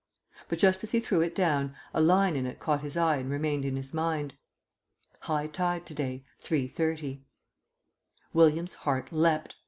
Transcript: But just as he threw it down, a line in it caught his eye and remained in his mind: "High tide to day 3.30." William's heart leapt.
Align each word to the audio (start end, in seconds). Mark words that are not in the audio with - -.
But 0.49 0.57
just 0.57 0.83
as 0.83 0.93
he 0.93 0.99
threw 0.99 1.21
it 1.21 1.35
down, 1.35 1.75
a 1.93 2.01
line 2.01 2.35
in 2.35 2.47
it 2.47 2.59
caught 2.59 2.81
his 2.81 2.97
eye 2.97 3.17
and 3.17 3.29
remained 3.29 3.63
in 3.65 3.75
his 3.75 3.93
mind: 3.93 4.33
"High 5.19 5.45
tide 5.45 5.85
to 5.85 5.93
day 5.93 6.25
3.30." 6.41 7.19
William's 8.33 8.73
heart 8.73 9.11
leapt. 9.11 9.57